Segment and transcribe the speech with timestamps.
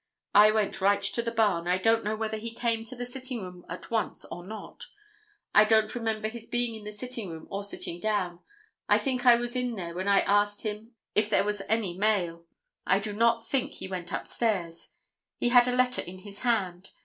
[0.33, 1.67] I went right to the barn.
[1.67, 4.87] I don't know whether he came to the sitting room at once or not.
[5.53, 8.39] I don't remember his being in the sitting room or sitting down.
[8.89, 12.47] I think I was in there when I asked him if there was any mail.
[12.83, 14.89] I do not think he went upstairs.
[15.37, 16.89] He had a letter in his hand.